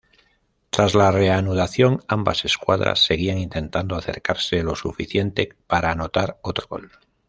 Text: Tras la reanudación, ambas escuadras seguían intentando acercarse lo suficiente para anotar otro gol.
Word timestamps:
Tras 0.71 0.95
la 0.95 1.11
reanudación, 1.11 2.01
ambas 2.07 2.43
escuadras 2.43 3.05
seguían 3.05 3.37
intentando 3.37 3.95
acercarse 3.95 4.63
lo 4.63 4.75
suficiente 4.75 5.53
para 5.67 5.91
anotar 5.91 6.39
otro 6.41 6.65
gol. 6.67 6.91